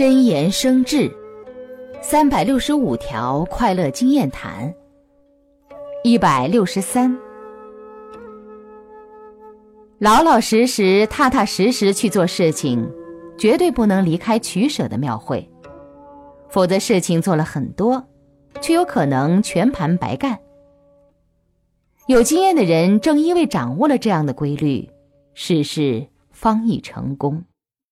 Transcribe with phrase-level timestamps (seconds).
[0.00, 1.14] 真言生智
[2.00, 4.74] 三百六十五条快乐经验谈
[6.02, 7.14] 一百六十三。
[9.98, 12.90] 老老实实踏踏实实去做事情
[13.36, 15.46] 绝对不能离开取舍的庙会
[16.48, 18.02] 否则事情做了很多
[18.62, 20.38] 却有可能全盘白干。
[22.06, 24.88] 有经验的人正因为掌握了这样的规律
[25.34, 27.44] 事事方易成功。